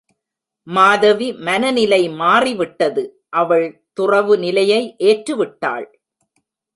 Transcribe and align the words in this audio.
மாதவி 0.67 1.27
மனநிலை 1.39 1.99
மாறிவிட்டது 2.21 3.03
அவள் 3.33 3.67
துறவு 3.93 4.37
நிலையை 4.37 4.81
ஏற்று 4.97 5.35
விட்டாள். 5.35 5.87